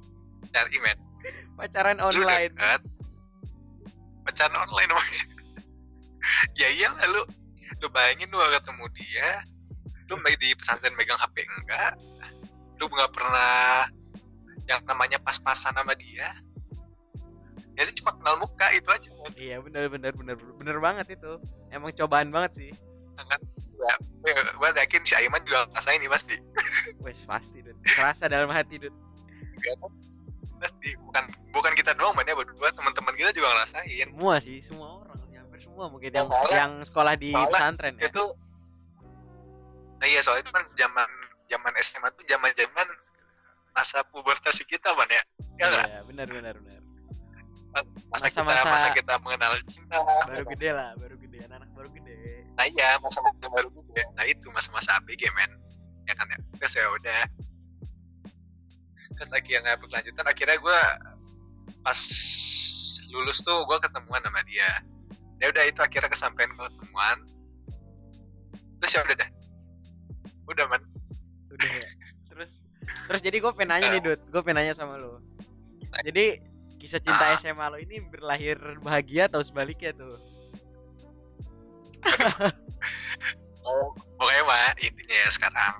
cari 0.53 0.77
men. 0.81 0.99
Pacaran 1.57 1.97
lu 2.01 2.07
online. 2.13 2.53
deket 2.53 2.81
pacaran 4.27 4.59
online 4.59 4.91
namanya 4.91 5.25
ya 6.61 6.69
iyalah 6.73 7.07
lu. 7.13 7.23
Lu 7.85 7.87
bayangin 7.93 8.33
lu 8.33 8.41
gak 8.41 8.63
ketemu 8.63 8.85
dia 8.97 9.29
lu 10.07 10.15
di 10.39 10.55
pesantren 10.55 10.95
megang 10.95 11.19
HP 11.19 11.43
enggak 11.43 11.99
lu 12.79 12.87
nggak 12.87 13.11
pernah 13.11 13.89
yang 14.71 14.83
namanya 14.87 15.19
pas-pasan 15.23 15.75
sama 15.75 15.95
dia 15.99 16.31
jadi 17.77 17.91
cuma 17.95 18.17
kenal 18.17 18.35
muka 18.37 18.67
itu 18.73 18.89
aja. 18.89 19.09
Men. 19.13 19.33
iya 19.37 19.57
bener 19.61 19.87
bener 19.87 20.13
bener 20.13 20.37
bener 20.37 20.77
banget 20.81 21.07
itu. 21.13 21.33
Emang 21.69 21.93
cobaan 21.93 22.29
banget 22.29 22.53
sih. 22.57 22.71
Kan 23.17 23.41
ya, 23.77 23.95
gue 24.51 24.69
yakin 24.75 25.03
si 25.03 25.15
Aiman 25.15 25.41
juga 25.43 25.69
ngerasain 25.71 26.01
ini 26.01 26.09
pasti. 26.09 26.35
Wes 27.05 27.21
pasti 27.23 27.61
Dut. 27.61 27.77
terasa 27.87 28.27
dalam 28.27 28.49
hati 28.49 28.77
Dut. 28.79 28.97
pasti 30.57 30.97
bukan 30.97 31.25
bukan 31.53 31.73
kita 31.77 31.93
doang 31.93 32.17
man 32.17 32.25
ya 32.25 32.33
berdua 32.33 32.73
teman-teman 32.73 33.13
kita 33.13 33.31
juga 33.31 33.53
ngerasain. 33.53 34.09
Semua 34.09 34.35
sih 34.41 34.59
semua 34.61 34.89
orang. 34.99 35.17
Hampir 35.37 35.61
semua 35.63 35.85
mungkin 35.87 36.11
Ya, 36.11 36.17
yang 36.17 36.27
soalnya- 36.27 36.57
yang 36.59 36.73
sekolah 36.83 37.15
di 37.15 37.31
pesantren 37.31 37.95
ya. 37.97 38.09
itu 38.09 38.25
nah 39.97 40.05
iya 40.05 40.21
soalnya 40.21 40.43
itu 40.43 40.53
kan 40.53 40.65
zaman 40.77 41.09
zaman 41.47 41.73
SMA 41.79 42.09
tuh 42.13 42.25
zaman 42.27 42.51
zaman 42.53 42.87
masa 43.71 44.01
pubertas 44.07 44.61
kita 44.63 44.93
man 44.93 45.09
ya. 45.09 45.23
Ya 45.57 45.65
nggak? 45.67 45.87
Iya 45.87 46.01
benar 46.05 46.27
benar 46.27 46.55
benar 46.59 46.81
masa, 48.09 48.27
kita 48.29 48.41
Masa-masa- 48.43 48.71
masa 48.71 48.89
kita 48.95 49.15
mengenal 49.21 49.53
cinta 49.69 49.97
baru 50.01 50.45
gede 50.55 50.71
lah 50.73 50.91
baru 50.97 51.15
gede 51.19 51.39
anak-anak 51.45 51.71
baru 51.77 51.89
gede. 51.93 52.17
Nah 52.57 52.65
iya 52.67 52.89
masa-masa 53.01 53.47
baru 53.49 53.69
gede. 53.69 54.03
Nah 54.17 54.25
itu 54.25 54.47
masa-masa 54.53 54.97
ABG 55.01 55.23
men. 55.35 55.53
Ya 56.07 56.15
kan 56.15 56.27
ya? 56.31 56.39
Terus 56.57 56.73
ya 56.73 56.87
udah. 56.89 57.23
Terus 59.17 59.31
akhirnya 59.33 59.73
berkelanjutan 59.81 60.27
akhirnya 60.27 60.57
gue 60.57 60.81
pas 61.83 62.01
lulus 63.11 63.39
tuh 63.41 63.59
gue 63.65 63.79
ketemuan 63.81 64.21
sama 64.23 64.41
dia. 64.45 64.71
Ya 65.37 65.53
udah 65.53 65.65
itu 65.69 65.81
akhirnya 65.81 66.09
kesampaian 66.09 66.53
gue 66.55 66.69
ketemuan. 66.71 67.19
Terus 68.81 68.93
ya 68.93 69.01
udah 69.05 69.17
dah 69.21 69.31
udah 70.47 70.65
man 70.71 70.83
udah. 71.51 71.69
Ya 71.69 71.89
terus 72.31 72.65
terus 73.11 73.21
jadi 73.21 73.37
gue 73.43 73.53
pengen 73.57 73.71
nanya 73.77 73.89
nih 73.97 74.03
Dut. 74.05 74.21
Gue 74.31 74.41
pengen 74.47 74.65
nanya 74.65 74.75
sama 74.77 74.97
lo 75.01 75.21
jadi 76.05 76.37
kisah 76.77 77.01
cinta 77.01 77.33
Ah. 77.33 77.37
SMA 77.37 77.67
lo 77.67 77.77
ini 77.77 77.99
berlahir 78.07 78.57
bahagia 78.81 79.27
atau 79.27 79.41
sebaliknya 79.43 79.93
tuh? 79.93 80.15
Oh, 83.67 83.91
pokoknya 84.15 84.43
mah 84.47 84.79
intinya 84.79 85.17
ya 85.27 85.31
sekarang 85.35 85.75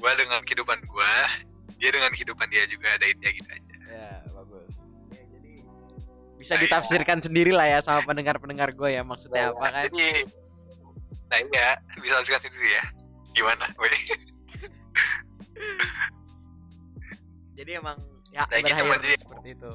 gue 0.00 0.12
dengan 0.16 0.40
kehidupan 0.40 0.80
gue 0.80 1.12
dia 1.76 1.92
dengan 1.92 2.08
kehidupan 2.16 2.48
dia 2.48 2.64
juga 2.64 2.96
ada 2.96 3.04
intinya 3.04 3.32
gitu 3.36 3.50
aja. 3.52 3.74
Ya 3.92 4.24
bagus. 4.32 4.88
Ya, 5.12 5.20
jadi 5.20 5.52
bisa 6.40 6.56
Nah, 6.56 6.60
iya. 6.60 6.64
ditafsirkan 6.64 7.18
sendiri 7.20 7.52
lah 7.52 7.68
ya 7.68 7.84
sama 7.84 8.08
pendengar-pendengar 8.08 8.72
gue 8.72 8.96
ya 8.96 9.04
maksudnya 9.04 9.52
apa 9.52 9.68
kan? 9.68 9.84
jadi 9.92 10.24
nah 11.28 11.38
iya 11.44 11.68
bisa 12.00 12.24
lihat 12.24 12.40
sendiri 12.40 12.68
ya. 12.72 12.84
Gimana 13.36 13.68
jadi 17.52 17.84
emang 17.84 18.00
ya 18.34 18.42
Kayak 18.44 18.62
gitu, 18.66 18.82
jadi- 18.98 19.14
seperti 19.16 19.48
itu. 19.52 19.72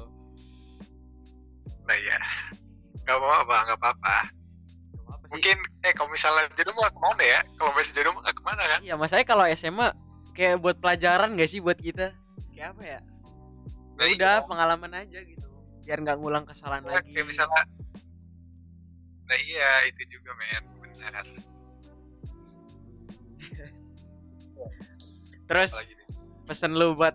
Nah 1.82 1.96
iya. 1.96 2.18
Nggak 3.00 3.16
apa-apa 3.16 3.56
nggak 3.64 3.78
apa-apa. 3.80 4.16
Gak 4.86 5.00
apa-apa 5.00 5.24
sih. 5.24 5.32
mungkin 5.32 5.56
eh 5.80 5.92
kalau 5.92 6.10
misalnya 6.10 6.44
jodoh 6.52 6.74
mah 6.74 6.86
ke 6.86 7.00
mana 7.00 7.22
ya. 7.24 7.40
Kalau 7.56 7.70
masih 7.72 7.92
jodoh 7.92 8.12
nggak 8.14 8.36
ke 8.36 8.42
mana 8.44 8.62
kan? 8.68 8.78
Iya 8.80 8.94
masalahnya 8.94 9.26
kalau 9.26 9.44
SMA 9.50 9.88
kayak 10.30 10.56
buat 10.58 10.76
pelajaran 10.76 11.34
gak 11.34 11.48
sih 11.48 11.58
buat 11.58 11.76
kita? 11.76 12.12
Kayak 12.50 12.68
apa 12.72 12.82
ya? 12.86 13.00
Nah, 13.96 14.04
Ya 14.06 14.14
udah 14.14 14.34
iya. 14.34 14.46
pengalaman 14.46 14.92
aja 14.94 15.18
gitu. 15.20 15.46
Biar 15.80 15.98
nggak 15.98 16.16
ngulang 16.16 16.44
kesalahan 16.44 16.84
Ya, 16.84 16.92
lagi. 16.94 17.10
kayak 17.10 17.26
misalnya 17.26 17.62
nah 19.24 19.38
iya 19.38 19.86
itu 19.86 20.02
juga 20.10 20.30
men. 20.34 20.64
Benar. 20.76 21.24
Terus 25.46 25.72
pesen 26.44 26.72
lu 26.72 26.94
buat 26.94 27.14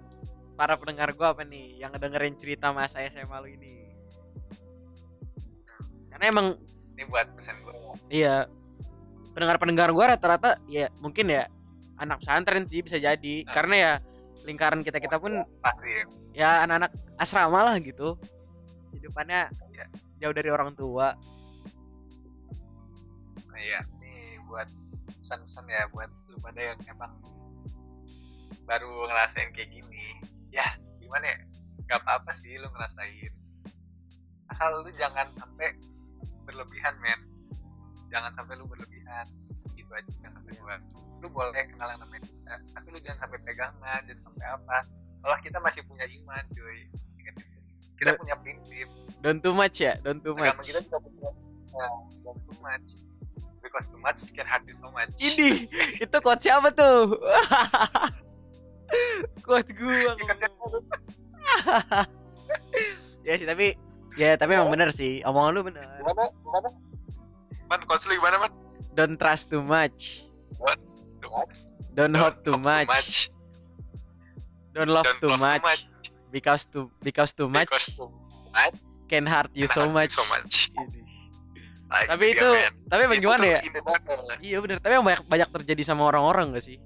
para 0.55 0.79
pendengar 0.79 1.12
gua 1.13 1.35
apa 1.35 1.43
nih 1.43 1.79
yang 1.83 1.91
ngedengerin 1.91 2.35
cerita 2.39 2.71
masa 2.71 3.03
SMA 3.12 3.38
lu 3.43 3.47
ini? 3.51 3.91
Karena 6.09 6.25
emang 6.31 6.47
ini 6.95 7.03
buat 7.12 7.27
pesan 7.35 7.59
gue 7.59 7.75
iya. 8.07 8.47
Pendengar-pendengar 9.35 9.91
gua 9.91 10.15
rata-rata 10.15 10.55
ya 10.71 10.88
mungkin 11.03 11.27
ya 11.27 11.51
anak 12.00 12.24
pesantren 12.24 12.63
sih 12.67 12.79
bisa 12.79 12.95
jadi. 12.95 13.43
Ah. 13.47 13.51
karena 13.51 13.75
ya 13.75 13.91
lingkaran 14.47 14.79
kita 14.79 15.01
kita 15.01 15.19
pun 15.19 15.43
pasti. 15.59 15.89
ya. 15.91 16.03
ya 16.31 16.50
anak-anak 16.63 16.91
asrama 17.19 17.59
lah 17.67 17.75
gitu. 17.83 18.15
Hidupannya 18.95 19.51
Iya. 19.75 19.85
jauh 20.24 20.35
dari 20.35 20.50
orang 20.50 20.71
tua. 20.71 21.12
Nah 23.51 23.59
iya. 23.59 23.83
Nih 24.00 24.39
buat 24.47 24.71
pesan-pesan 25.19 25.67
ya 25.67 25.83
buat 25.91 26.07
lu 26.31 26.39
pada 26.39 26.62
yang 26.63 26.79
emang 26.88 27.12
baru 28.65 29.05
ngerasain 29.05 29.53
kayak 29.53 29.69
gini 29.69 29.95
ya 30.55 30.67
gimana 31.03 31.27
ya? 31.27 31.38
Gak 31.85 32.00
apa-apa 32.01 32.31
sih 32.31 32.55
lu 32.55 32.65
ngerasain. 32.71 33.31
Asal 34.50 34.71
lu 34.79 34.89
jangan 34.95 35.27
sampai 35.35 35.75
berlebihan 36.47 36.95
men. 37.03 37.19
Jangan 38.09 38.31
sampai 38.39 38.55
lu 38.55 38.65
berlebihan. 38.65 39.25
Gitu 39.75 39.91
aja 39.91 40.07
jangan 40.24 40.39
sampai 40.41 40.53
gua. 40.57 40.75
Lu 41.19 41.27
boleh 41.29 41.63
kenal 41.67 41.91
yang 41.91 42.01
namanya 42.01 42.24
tapi 42.71 42.88
lu 42.93 43.00
jangan 43.01 43.27
sampai 43.27 43.39
pegangan 43.43 44.00
jangan 44.07 44.21
sampai 44.31 44.45
apa. 44.47 44.77
Allah 45.25 45.39
kita 45.41 45.57
masih 45.59 45.81
punya 45.85 46.05
iman 46.07 46.43
cuy. 46.53 46.79
Itu. 47.25 47.41
kita 47.97 48.13
Be- 48.13 48.19
punya 48.21 48.35
prinsip. 48.39 48.88
Don't 49.25 49.41
too 49.41 49.53
much 49.57 49.81
ya 49.81 49.97
don't 50.05 50.21
too 50.21 50.38
agama 50.38 50.62
much. 50.62 50.67
kita 50.69 50.79
juga 50.85 50.97
punya 51.01 51.29
ya, 51.74 51.88
don't 52.21 52.39
too 52.45 52.57
much. 52.62 52.88
Because 53.65 53.89
too 53.89 53.97
much 53.97 54.21
can 54.31 54.45
hurt 54.45 54.62
you 54.69 54.77
so 54.77 54.88
much. 54.93 55.09
Ini 55.17 55.65
itu 55.97 56.17
quote 56.21 56.41
siapa 56.45 56.69
tuh 56.69 57.17
quote 59.46 59.72
gua 59.77 60.13
ya 63.27 63.34
sih 63.39 63.48
tapi 63.48 63.74
ya 64.15 64.38
tapi 64.39 64.51
emang 64.56 64.72
bener 64.72 64.89
sih. 64.94 65.22
Omongan 65.25 65.51
lu 65.56 65.62
bener. 65.65 65.84
Gimana? 66.01 66.24
Gimana? 66.30 66.70
Man 67.68 67.77
lu 67.82 68.13
gimana 68.15 68.36
man? 68.46 68.51
Don't 68.96 69.18
trust 69.20 69.51
too 69.51 69.63
much. 69.63 70.27
Don't 70.62 70.82
don't 71.96 72.15
hope 72.15 72.39
too 72.46 72.58
much. 72.60 73.30
don't 74.75 74.92
love 74.92 75.08
Don't 75.08 75.20
too 75.24 75.32
love 75.32 75.39
too 75.39 75.63
much. 75.63 75.88
because 76.32 76.68
too 76.68 76.92
because 77.00 77.32
too 77.32 77.48
much. 77.48 77.72
Because 77.72 77.96
too 77.96 78.12
much. 78.51 78.75
Can 79.08 79.24
hurt 79.30 79.48
you 79.56 79.68
can 79.72 79.75
so 79.75 79.82
hurt 79.88 79.96
much. 79.96 80.13
so 80.15 80.24
much. 80.27 80.72
Ini. 80.75 81.01
Like, 81.86 82.10
tapi 82.10 82.25
dia, 82.34 82.42
itu 82.42 82.50
man. 82.50 82.72
tapi 82.89 83.01
emang 83.06 83.18
Itu 83.18 83.24
gimana 83.30 83.44
tuh 83.46 83.48
ya? 83.48 83.62
iya 84.42 84.58
bener. 84.60 84.77
Tapi 84.82 84.94
banyak 85.00 85.22
banyak 85.30 85.50
terjadi 85.54 85.82
sama 85.86 86.10
orang-orang 86.10 86.58
gak 86.58 86.65
sih 86.65 86.77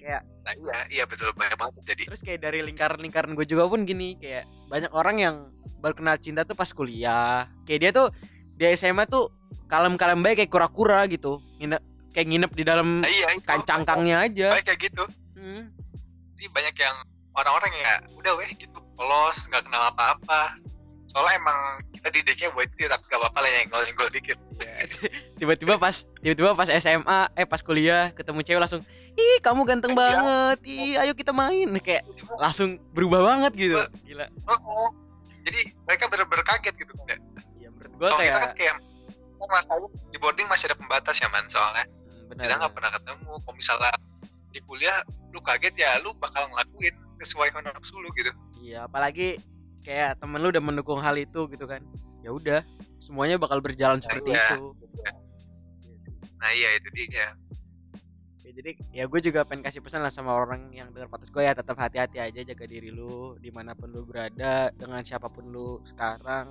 kayak 0.00 0.22
nah 0.40 0.54
iya. 0.56 0.78
iya 0.88 1.04
betul. 1.04 1.30
Banyak 1.36 1.56
banget 1.60 1.94
jadi 1.94 2.02
terus 2.08 2.24
kayak 2.24 2.40
dari 2.40 2.64
lingkaran-lingkaran 2.64 3.36
gue 3.36 3.46
juga 3.46 3.68
pun 3.68 3.84
gini 3.84 4.16
kayak 4.16 4.48
banyak 4.72 4.90
orang 4.96 5.16
yang 5.20 5.34
baru 5.84 5.94
kenal 6.00 6.16
cinta 6.16 6.42
tuh 6.48 6.56
pas 6.56 6.72
kuliah. 6.72 7.46
Kayak 7.68 7.80
dia 7.84 7.90
tuh 7.92 8.08
di 8.56 8.64
SMA 8.74 9.04
tuh 9.06 9.28
kalem-kalem 9.68 10.24
baik 10.24 10.44
kayak 10.44 10.50
kura-kura 10.50 11.04
gitu. 11.06 11.38
Nginep 11.60 11.80
kayak 12.16 12.26
nginep 12.26 12.52
di 12.56 12.64
dalam 12.64 13.04
nah, 13.04 13.10
iya 13.12 13.36
kancangkangnya 13.44 14.16
aja. 14.24 14.48
Baik 14.56 14.66
kayak 14.72 14.80
gitu. 14.90 15.04
Hmm. 15.40 15.72
jadi 16.36 16.52
banyak 16.52 16.76
yang 16.76 16.96
orang-orang 17.36 17.72
ya 17.80 17.94
udah 18.16 18.32
weh 18.40 18.50
gitu. 18.56 18.78
Polos 18.96 19.36
nggak 19.48 19.64
kenal 19.68 19.92
apa-apa. 19.92 20.56
Soalnya 21.10 21.42
emang 21.42 21.58
kita 22.00 22.08
didiknya 22.14 22.48
buat 22.54 22.70
itu 22.70 22.86
tapi 22.86 23.02
gak 23.10 23.18
apa-apa 23.18 23.38
lah 23.42 23.48
yang 23.50 23.60
nyenggol-nyenggol 23.66 24.08
dikit. 24.14 24.38
Tiba-tiba 25.42 25.74
pas 25.74 26.06
tiba-tiba 26.22 26.54
pas 26.54 26.70
SMA 26.70 27.20
eh 27.34 27.46
pas 27.50 27.60
kuliah 27.66 28.14
ketemu 28.14 28.40
cewek 28.46 28.60
langsung 28.62 28.82
ih 29.20 29.38
kamu 29.40 29.60
ganteng 29.62 29.92
Iya. 29.92 30.00
banget. 30.00 30.58
Ih 30.64 30.94
ayo 30.96 31.12
kita 31.12 31.32
main. 31.32 31.68
Kayak 31.78 32.04
langsung 32.36 32.80
berubah 32.90 33.20
banget 33.22 33.52
gitu. 33.54 33.76
Gila. 34.02 34.26
Oh, 34.48 34.58
oh. 34.64 34.88
jadi 35.40 35.60
mereka 35.84 36.04
bener-bener 36.08 36.44
kaget 36.44 36.74
gitu 36.76 36.92
kan 36.96 37.06
ya. 37.08 37.18
ya 37.58 37.68
menurut 37.72 37.92
gua 37.96 38.08
Kalau 38.08 38.20
kita 38.20 38.32
kan 38.32 38.52
kayak 38.52 38.54
kayak 38.56 38.76
kan 39.40 39.48
masalahnya 39.48 39.88
di 40.12 40.18
boarding 40.20 40.48
masih 40.48 40.64
ada 40.68 40.76
pembatas 40.76 41.16
ya 41.16 41.28
man. 41.28 41.44
Soalnya 41.48 41.84
Hmm, 41.88 42.28
benar 42.28 42.42
kita 42.44 42.54
nggak 42.60 42.72
pernah 42.76 42.90
ketemu. 42.92 43.30
Kalau 43.40 43.54
misalnya 43.56 43.92
di 44.50 44.60
kuliah 44.64 44.98
lu 45.30 45.40
kaget 45.40 45.74
ya 45.76 45.90
lu 46.00 46.10
bakal 46.16 46.44
ngelakuin 46.48 46.94
sesuai 47.20 47.48
nafsu 47.56 47.96
lu 47.96 48.08
gitu. 48.16 48.30
Iya 48.60 48.84
apalagi 48.84 49.40
kayak 49.80 50.20
temen 50.20 50.40
lu 50.40 50.48
udah 50.48 50.62
mendukung 50.62 51.00
hal 51.00 51.16
itu 51.16 51.48
gitu 51.48 51.64
kan. 51.64 51.80
Ya 52.20 52.30
udah 52.32 52.60
semuanya 53.00 53.40
bakal 53.40 53.64
berjalan 53.64 54.00
seperti 54.00 54.36
Iya. 54.36 54.56
itu. 54.56 54.76
nah 56.40 56.48
iya 56.56 56.72
itu 56.72 56.88
dia 56.96 57.36
Ya, 58.50 58.56
jadi 58.58 58.72
ya 58.90 59.04
gue 59.06 59.20
juga 59.22 59.46
pengen 59.46 59.62
kasih 59.62 59.78
pesan 59.78 60.02
lah 60.02 60.10
sama 60.10 60.34
orang 60.34 60.74
yang 60.74 60.90
dengar 60.90 61.06
podcast 61.06 61.30
gue 61.30 61.46
ya 61.46 61.54
tetap 61.54 61.78
hati-hati 61.78 62.18
aja 62.18 62.42
jaga 62.42 62.66
diri 62.66 62.90
lu 62.90 63.38
di 63.38 63.46
mana 63.54 63.78
pun 63.78 63.94
lu 63.94 64.02
berada 64.02 64.74
dengan 64.74 65.06
siapa 65.06 65.30
pun 65.30 65.54
lu 65.54 65.78
sekarang. 65.86 66.50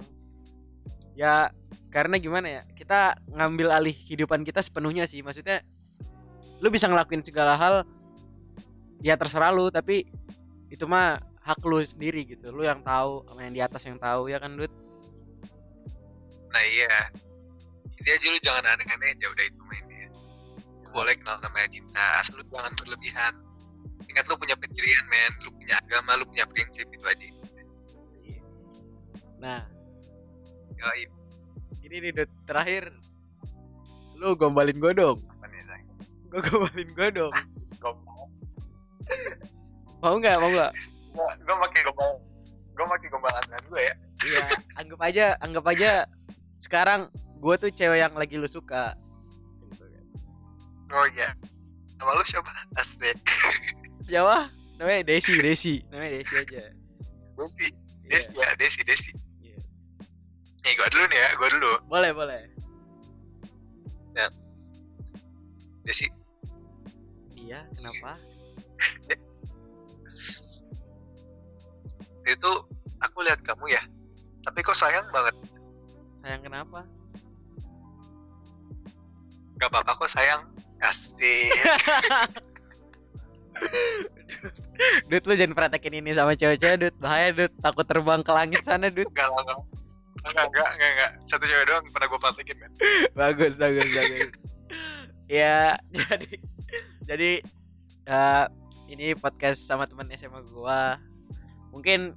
Ya 1.11 1.51
karena 1.91 2.15
gimana 2.15 2.47
ya 2.47 2.61
kita 2.71 3.19
ngambil 3.35 3.75
alih 3.75 3.99
kehidupan 4.07 4.47
kita 4.47 4.63
sepenuhnya 4.63 5.03
sih. 5.11 5.19
Maksudnya 5.19 5.59
lu 6.63 6.71
bisa 6.71 6.87
ngelakuin 6.87 7.19
segala 7.19 7.59
hal 7.59 7.83
ya 9.03 9.19
terserah 9.19 9.51
lu 9.51 9.67
tapi 9.67 10.07
itu 10.71 10.87
mah 10.87 11.19
hak 11.43 11.59
lu 11.67 11.83
sendiri 11.83 12.23
gitu. 12.23 12.47
Lu 12.55 12.63
yang 12.63 12.79
tahu 12.79 13.27
sama 13.27 13.43
yang 13.43 13.51
di 13.51 13.59
atas 13.59 13.83
yang 13.83 13.99
tahu 13.99 14.31
ya 14.31 14.39
kan 14.39 14.55
Dut? 14.55 14.71
Nah 16.47 16.63
iya. 16.63 17.11
Ini 17.99 18.07
aja 18.15 18.27
lu 18.31 18.39
jangan 18.39 18.63
aneh-aneh 18.63 19.19
aja 19.19 19.27
udah 19.27 19.45
itu 19.51 19.58
boleh 20.91 21.13
kenal 21.17 21.37
namanya 21.41 21.69
cinta. 21.71 22.05
Asal 22.21 22.41
lu 22.41 22.45
jangan 22.49 22.73
berlebihan. 22.77 23.33
Ingat 24.09 24.25
lu 24.27 24.35
punya 24.39 24.55
pendirian 24.57 25.05
men. 25.07 25.33
Lu 25.45 25.49
punya 25.53 25.75
agama 25.81 26.19
lu 26.19 26.25
punya 26.27 26.45
prinsip 26.49 26.85
itu 26.89 27.05
aja. 27.05 27.27
Nah. 29.39 29.61
Yoi, 30.79 31.11
ini 31.83 31.95
nih 32.07 32.11
Dut. 32.15 32.31
Terakhir. 32.47 32.91
Lu 34.15 34.35
gombalin 34.35 34.75
gue 34.75 34.93
dong. 34.95 35.19
Apa 35.27 35.45
nih 35.51 35.63
say? 35.67 35.81
gue 36.31 36.39
gombalin 36.43 36.89
gue 36.91 37.09
dong. 37.11 37.33
Mau 39.99 40.15
nggak? 40.15 40.37
Mau 40.39 40.49
nggak? 40.55 40.71
Gua 41.11 41.29
gua 41.43 41.55
pakai 41.67 41.81
gombal 41.83 42.11
gua 42.77 42.85
pakai 42.95 43.07
gombalan 43.11 43.43
gue 43.67 43.81
ya. 43.83 43.95
Iya, 44.19 44.39
anggap 44.79 44.99
aja, 45.03 45.25
anggap 45.43 45.65
aja 45.67 45.91
sekarang 46.59 47.07
gue 47.39 47.55
tuh 47.55 47.71
cewek 47.71 47.99
yang 47.99 48.15
lagi 48.15 48.35
lu 48.39 48.47
suka. 48.47 48.95
Oh 50.89 51.05
iya 51.09 51.29
nama 51.99 52.15
lu 52.15 52.23
siapa 52.23 52.49
asik 52.75 53.17
Siapa? 54.01 54.47
Namanya 54.79 55.03
Desi, 55.05 55.35
Desi. 55.37 55.83
Namanya 55.91 56.23
Desi 56.23 56.33
aja. 56.33 56.63
Desi 57.35 57.67
Iya, 58.07 58.17
Desi 58.17 58.31
ya 58.33 58.49
Desi 58.55 58.81
Desi 58.81 59.11
iya. 59.39 59.57
nih 60.63 60.73
gua 60.73 60.87
dulu 60.89 61.05
nih 61.07 61.19
ya 61.19 61.29
gua 61.35 61.49
dulu 61.51 61.71
Boleh, 61.85 62.11
boleh. 62.11 62.39
Desi 65.83 66.07
Iya, 67.35 67.65
kenapa? 67.71 68.13
itu 72.29 72.51
aku 72.99 73.17
lihat 73.25 73.41
kamu 73.41 73.65
ya 73.69 73.81
tapi 74.43 74.61
kok 74.61 74.77
sayang 74.77 75.05
banget 75.09 75.33
Sayang 76.15 76.41
kenapa? 76.41 76.83
gak 79.57 79.69
apa-apa 79.69 79.91
kok 79.97 80.11
sayang 80.11 80.45
asik 80.81 81.51
Dut 85.09 85.23
lu 85.27 85.33
jangan 85.35 85.51
praktekin 85.51 85.91
ini 85.93 86.15
sama 86.15 86.31
cewek-cewek, 86.31 86.77
Dut. 86.79 86.95
Bahaya, 86.97 87.35
Dut. 87.35 87.51
Takut 87.59 87.83
terbang 87.83 88.23
ke 88.23 88.31
langit 88.31 88.63
sana, 88.63 88.87
Dut. 88.87 89.11
enggak 89.11 89.27
enggak 89.27 89.59
enggak 90.23 90.45
enggak 90.47 90.67
enggak, 90.69 90.89
enggak. 90.93 91.11
satu 91.25 91.43
cewek 91.43 91.65
doang 91.65 91.83
pernah 91.91 92.07
gue 92.07 92.19
praktekin 92.19 92.57
kan 92.57 92.71
bagus, 93.19 93.53
bagus, 93.55 93.87
bagus. 93.89 94.27
ya, 95.27 95.75
jadi 95.89 96.29
jadi 97.05 97.31
eh, 98.05 98.45
ini 98.87 99.15
podcast 99.15 99.59
sama 99.61 99.83
teman 99.83 100.07
SMA 100.11 100.39
gua. 100.49 100.95
Mungkin 101.69 102.15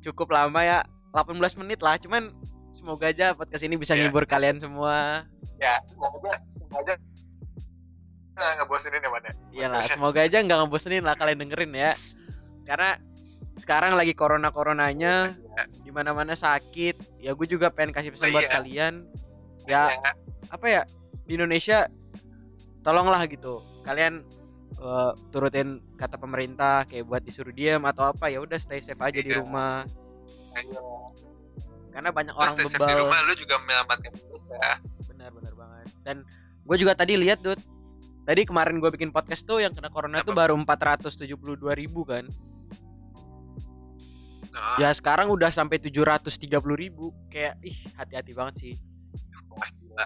cukup 0.00 0.30
lama 0.30 0.58
ya, 0.60 0.78
18 1.12 1.34
menit 1.60 1.78
lah. 1.80 1.98
Cuman 1.98 2.30
semoga 2.70 3.10
aja 3.10 3.30
podcast 3.32 3.62
ini 3.62 3.74
bisa 3.74 3.92
Iya. 3.92 4.06
nghibur 4.06 4.24
kalian 4.24 4.58
semua. 4.58 5.22
ya 5.56 5.78
semoga 5.86 6.34
aja 6.76 6.94
nggak 8.36 8.54
ngebosenin 8.60 9.00
ya 9.00 9.10
mana 9.10 9.28
Iyalah, 9.50 9.82
semoga 9.82 10.20
aja 10.20 10.38
nggak 10.38 10.58
ngebosenin 10.60 11.00
lah 11.02 11.16
kalian 11.16 11.40
dengerin 11.40 11.72
ya. 11.72 11.92
Karena 12.62 13.00
sekarang 13.56 13.96
lagi 13.96 14.12
corona 14.12 14.52
coronanya, 14.52 15.32
di 15.80 15.88
mana 15.88 16.12
mana 16.12 16.36
sakit. 16.36 17.16
Ya 17.16 17.32
gue 17.32 17.46
juga 17.46 17.72
pengen 17.72 17.96
kasih 17.96 18.12
pesan 18.12 18.28
Oh, 18.28 18.32
buat 18.36 18.44
iya. 18.44 18.52
kalian. 18.52 18.94
Ya 19.64 19.82
apa 20.48 20.66
ya 20.68 20.82
di 21.24 21.34
Indonesia, 21.34 21.88
tolonglah 22.82 23.24
gitu. 23.26 23.64
Kalian 23.82 24.20
eh, 24.76 25.10
turutin 25.32 25.80
kata 25.96 26.20
pemerintah 26.20 26.84
kayak 26.84 27.08
buat 27.08 27.24
disuruh 27.24 27.50
diam 27.50 27.80
atau 27.82 28.12
apa 28.12 28.28
ya 28.28 28.38
udah 28.38 28.60
stay 28.60 28.78
safe 28.78 29.00
aja 29.00 29.16
di 29.16 29.32
Iya. 29.32 29.40
rumah. 29.40 29.88
Ayo. 30.52 31.10
Karena 31.88 32.12
banyak 32.12 32.36
Orang 32.36 32.52
orang 32.52 32.60
di 32.60 32.76
bebal. 32.76 33.08
rumah 33.08 33.18
lu 33.24 33.32
juga 33.32 33.56
menyelamatkan 33.56 34.12
terus 34.12 34.44
ya 34.46 34.76
Benar 35.08 35.32
benar 35.32 35.54
banget. 35.56 35.86
Dan 36.04 36.16
gue 36.60 36.76
juga 36.76 36.92
tadi 36.92 37.16
lihat 37.16 37.40
Dut. 37.40 37.56
Tadi 38.26 38.42
kemarin 38.42 38.82
gue 38.82 38.90
bikin 38.90 39.14
podcast 39.14 39.46
tuh 39.46 39.62
yang 39.62 39.70
kena 39.70 39.86
corona 39.86 40.18
tuh 40.26 40.34
Apa? 40.34 40.50
baru 40.50 40.58
472 40.58 41.30
ribu 41.78 42.02
kan. 42.02 42.26
nah, 44.50 44.76
Ya 44.82 44.90
sekarang 44.90 45.30
udah 45.30 45.54
sampai 45.54 45.78
730 45.78 46.50
ribu. 46.74 47.14
Kayak 47.30 47.54
ih 47.62 47.78
hati-hati 47.94 48.34
banget 48.34 48.54
sih. 48.58 48.74
Gila. 49.78 50.04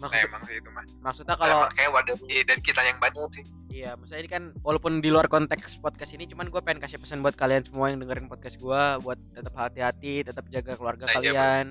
Nah, 0.00 0.08
Maksud, 0.08 0.32
emang 0.32 0.42
sih 0.48 0.56
itu 0.56 0.70
mah 0.72 0.84
Maksudnya 1.04 1.36
kalau 1.36 1.60
kalau 1.60 1.76
kayak 1.76 1.92
wadah 1.92 2.16
dari 2.24 2.62
kita 2.64 2.80
yang 2.88 2.96
banyak 3.04 3.20
sih. 3.36 3.44
Iya 3.68 3.90
maksudnya 4.00 4.20
ini 4.24 4.30
kan 4.32 4.44
Walaupun 4.64 5.04
di 5.04 5.12
luar 5.12 5.28
konteks 5.28 5.76
podcast 5.76 6.16
ini 6.16 6.24
Cuman 6.24 6.48
gue 6.48 6.56
pengen 6.64 6.80
kasih 6.80 6.96
pesan 6.96 7.20
buat 7.20 7.36
kalian 7.36 7.68
semua 7.68 7.92
yang 7.92 8.00
dengerin 8.00 8.24
podcast 8.24 8.56
gue 8.56 8.82
Buat 9.04 9.20
tetap 9.36 9.52
hati-hati 9.52 10.24
Tetap 10.24 10.48
jaga 10.48 10.72
keluarga 10.80 11.04
Nah, 11.04 11.20
iya, 11.20 11.32
kalian. 11.36 11.66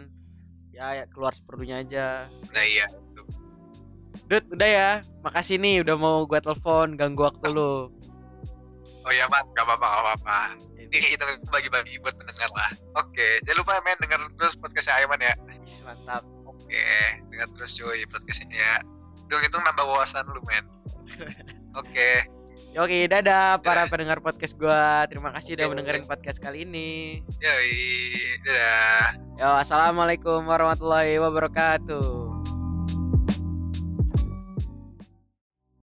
Ya, 0.70 0.88
ya 0.94 1.06
keluar 1.12 1.34
seperlunya 1.36 1.82
aja. 1.82 2.30
Nah 2.54 2.64
iya. 2.64 2.86
itu 2.88 3.09
Dut 4.30 4.46
udah 4.50 4.70
ya. 4.70 4.92
Makasih 5.22 5.58
nih 5.58 5.82
udah 5.82 5.96
mau 5.98 6.26
gue 6.26 6.40
telepon 6.40 6.98
Ganggu 6.98 7.30
waktu 7.30 7.48
lu. 7.50 7.90
Oh 9.00 9.12
iya 9.16 9.26
man 9.32 9.42
gak 9.56 9.66
apa-apa 9.66 9.86
gak 9.88 10.02
apa-apa. 10.06 10.40
Ini 10.76 11.18
itu 11.18 11.24
bagi-bagi 11.50 11.98
buat 12.02 12.14
pendengar 12.18 12.50
lah. 12.54 12.70
Oke 12.98 13.42
jangan 13.46 13.58
lupa 13.64 13.74
men 13.86 13.98
denger 14.02 14.20
terus 14.38 14.54
podcastnya 14.58 15.02
Aiman 15.02 15.22
ya. 15.22 15.34
Ih, 15.64 15.78
Mantap. 15.86 16.24
Oke 16.46 16.84
denger 17.30 17.48
terus 17.58 17.72
cuy 17.78 18.02
podcastnya 18.10 18.50
ya. 18.50 18.76
Hitung-hitung 19.26 19.62
nambah 19.64 19.86
wawasan 19.86 20.26
lu 20.30 20.42
men. 20.46 20.66
Oke. 21.82 22.28
Oke 22.78 23.10
dadah 23.10 23.58
para 23.64 23.88
Dadah. 23.88 23.90
pendengar 23.90 24.20
podcast 24.22 24.54
gua. 24.60 25.08
Terima 25.10 25.34
kasih 25.34 25.58
udah 25.58 25.66
Oke. 25.66 25.72
mendengarin 25.74 26.06
podcast 26.06 26.38
kali 26.38 26.68
ini. 26.68 27.22
Yoi 27.42 27.74
dadah. 28.46 29.02
Yo 29.40 29.50
assalamualaikum 29.58 30.44
warahmatullahi 30.46 31.18
wabarakatuh 31.18 32.29